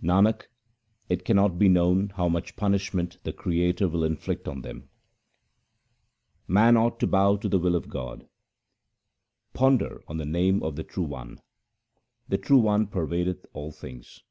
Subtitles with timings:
[0.00, 0.42] Nanak,
[1.08, 4.88] it cannot be known how much punishment the Creator will inflict on them.
[6.46, 8.28] HYMNS OF GURU AMAR DAS 201 Man ought to bow to the will of God:—
[9.52, 11.40] Ponder on the name of the True One;
[12.28, 14.22] the True One pervadeth all things.